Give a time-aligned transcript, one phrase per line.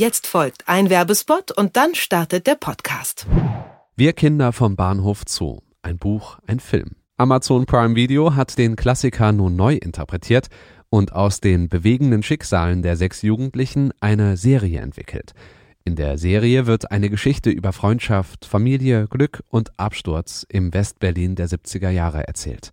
[0.00, 3.26] Jetzt folgt ein Werbespot und dann startet der Podcast.
[3.96, 5.58] Wir Kinder vom Bahnhof Zoo.
[5.82, 6.92] Ein Buch, ein Film.
[7.18, 10.48] Amazon Prime Video hat den Klassiker nun neu interpretiert
[10.88, 15.34] und aus den bewegenden Schicksalen der sechs Jugendlichen eine Serie entwickelt.
[15.84, 21.50] In der Serie wird eine Geschichte über Freundschaft, Familie, Glück und Absturz im Westberlin der
[21.50, 22.72] 70er Jahre erzählt.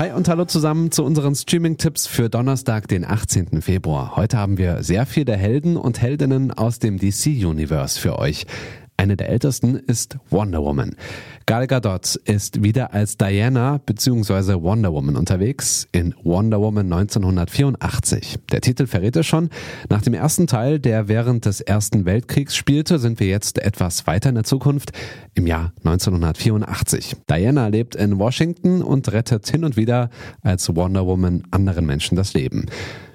[0.00, 3.60] Hi und hallo zusammen zu unseren Streaming-Tipps für Donnerstag, den 18.
[3.60, 4.16] Februar.
[4.16, 8.46] Heute haben wir sehr viele Helden und Heldinnen aus dem DC-Universe für euch.
[9.00, 10.94] Eine der ältesten ist Wonder Woman.
[11.46, 14.60] Gal Gadot ist wieder als Diana bzw.
[14.60, 18.40] Wonder Woman unterwegs in Wonder Woman 1984.
[18.52, 19.48] Der Titel verrät es schon.
[19.88, 24.28] Nach dem ersten Teil, der während des Ersten Weltkriegs spielte, sind wir jetzt etwas weiter
[24.28, 24.92] in der Zukunft,
[25.32, 27.16] im Jahr 1984.
[27.26, 30.10] Diana lebt in Washington und rettet hin und wieder
[30.42, 32.66] als Wonder Woman anderen Menschen das Leben.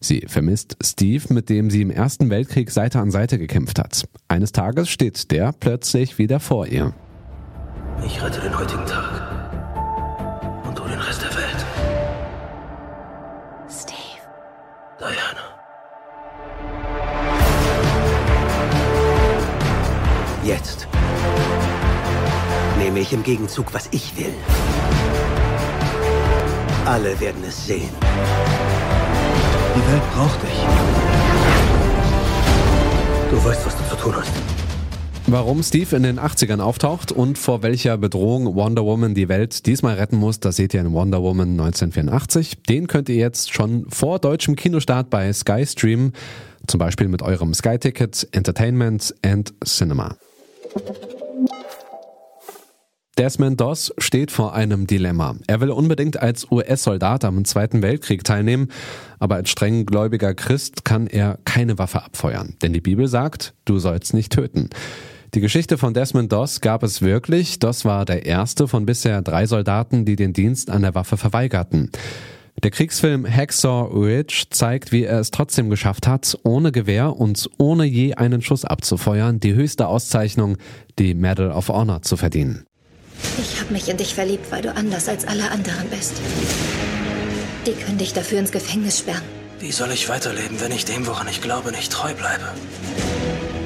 [0.00, 4.08] Sie vermisst Steve, mit dem sie im Ersten Weltkrieg Seite an Seite gekämpft hat.
[4.28, 6.94] Eines Tages steht der plötzlich wieder vor ihr.
[8.06, 10.64] Ich rette den heutigen Tag.
[10.64, 11.66] Und du den Rest der Welt.
[13.68, 13.98] Steve.
[15.00, 15.48] Diana.
[20.44, 20.86] Jetzt
[22.78, 24.32] nehme ich im Gegenzug, was ich will.
[26.86, 27.90] Alle werden es sehen.
[29.78, 30.58] Die Welt braucht dich.
[33.30, 34.32] Du weißt, was du zu tun hast.
[35.28, 39.94] Warum Steve in den 80ern auftaucht und vor welcher Bedrohung Wonder Woman die Welt diesmal
[39.94, 42.64] retten muss, das seht ihr in Wonder Woman 1984.
[42.64, 46.12] Den könnt ihr jetzt schon vor deutschem Kinostart bei Sky streamen,
[46.66, 50.16] zum Beispiel mit eurem Sky-Ticket, Entertainment and Cinema.
[53.18, 55.34] Desmond Doss steht vor einem Dilemma.
[55.48, 58.68] Er will unbedingt als US-Soldat am Zweiten Weltkrieg teilnehmen,
[59.18, 64.14] aber als strenggläubiger Christ kann er keine Waffe abfeuern, denn die Bibel sagt, du sollst
[64.14, 64.70] nicht töten.
[65.34, 67.58] Die Geschichte von Desmond Doss gab es wirklich.
[67.58, 71.90] Doss war der erste von bisher drei Soldaten, die den Dienst an der Waffe verweigerten.
[72.62, 77.84] Der Kriegsfilm Hacksaw Ridge zeigt, wie er es trotzdem geschafft hat, ohne Gewehr und ohne
[77.84, 80.56] je einen Schuss abzufeuern, die höchste Auszeichnung,
[81.00, 82.67] die Medal of Honor, zu verdienen.
[83.38, 86.12] Ich habe mich in dich verliebt, weil du anders als alle anderen bist.
[87.66, 89.22] Die können dich dafür ins Gefängnis sperren.
[89.60, 92.44] Wie soll ich weiterleben, wenn ich dem, woran ich glaube, nicht treu bleibe?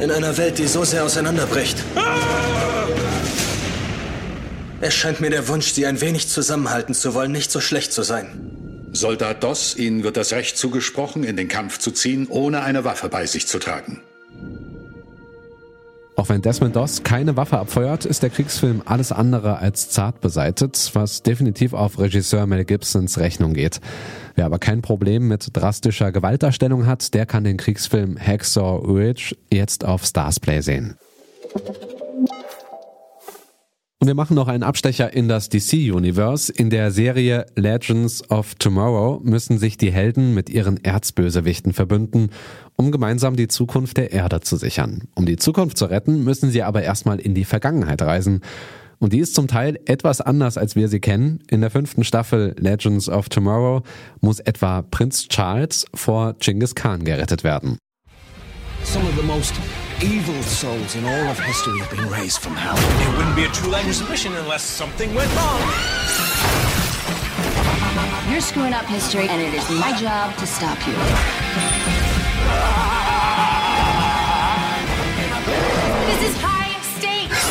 [0.00, 1.76] In einer Welt, die so sehr auseinanderbricht.
[4.80, 8.02] Es scheint mir der Wunsch, sie ein wenig zusammenhalten zu wollen, nicht so schlecht zu
[8.02, 8.88] sein.
[8.92, 13.08] Soldat Doss, Ihnen wird das Recht zugesprochen, in den Kampf zu ziehen, ohne eine Waffe
[13.08, 14.02] bei sich zu tragen.
[16.18, 20.90] Auch wenn Desmond Doss keine Waffe abfeuert, ist der Kriegsfilm alles andere als zart beseitet,
[20.94, 23.80] was definitiv auf Regisseur Mel Gibsons Rechnung geht.
[24.34, 29.84] Wer aber kein Problem mit drastischer Gewaltdarstellung hat, der kann den Kriegsfilm Hacksaw Ridge jetzt
[29.84, 30.96] auf Starsplay sehen.
[34.08, 36.50] Wir machen noch einen Abstecher in das DC-Universe.
[36.50, 42.30] In der Serie Legends of Tomorrow müssen sich die Helden mit ihren Erzbösewichten verbünden,
[42.74, 45.08] um gemeinsam die Zukunft der Erde zu sichern.
[45.14, 48.40] Um die Zukunft zu retten, müssen sie aber erstmal in die Vergangenheit reisen.
[48.98, 51.40] Und die ist zum Teil etwas anders, als wir sie kennen.
[51.50, 53.82] In der fünften Staffel Legends of Tomorrow
[54.22, 57.76] muss etwa Prinz Charles vor Genghis Khan gerettet werden.
[58.84, 59.52] Some of the most
[60.02, 62.76] evil souls in all of history have been raised from hell.
[62.76, 65.60] It wouldn't be a true Legends mission unless something went wrong.
[68.30, 70.92] You're screwing up history, and it is my job to stop you.
[76.06, 77.44] This is high stakes.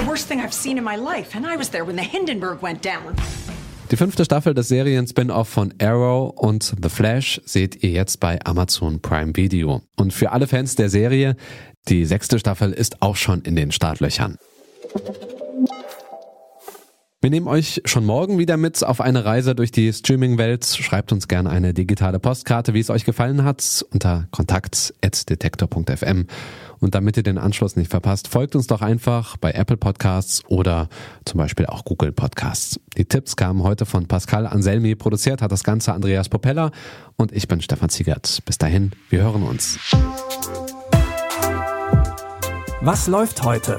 [0.00, 2.62] The worst thing I've seen in my life, and I was there when the Hindenburg
[2.62, 3.16] went down.
[3.92, 9.02] Die fünfte Staffel des Serien-Spin-Off von Arrow und The Flash seht ihr jetzt bei Amazon
[9.02, 9.82] Prime Video.
[9.96, 11.36] Und für alle Fans der Serie,
[11.88, 14.38] die sechste Staffel ist auch schon in den Startlöchern.
[17.22, 20.64] Wir nehmen euch schon morgen wieder mit auf eine Reise durch die Streaming-Welt.
[20.64, 26.26] Schreibt uns gerne eine digitale Postkarte, wie es euch gefallen hat, unter kontakt.detektor.fm.
[26.80, 30.88] Und damit ihr den Anschluss nicht verpasst, folgt uns doch einfach bei Apple Podcasts oder
[31.24, 32.80] zum Beispiel auch Google Podcasts.
[32.96, 36.72] Die Tipps kamen heute von Pascal Anselmi, produziert hat das Ganze Andreas Popella
[37.14, 38.40] und ich bin Stefan Ziegert.
[38.46, 39.78] Bis dahin, wir hören uns.
[42.80, 43.78] Was läuft heute?